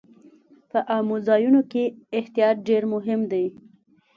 په 0.69 0.79
عامو 0.91 1.17
ځایونو 1.27 1.61
کې 1.71 1.83
احتیاط 2.17 2.57
ډېر 2.67 2.83
مهم 2.93 3.21
دی. 3.31 3.45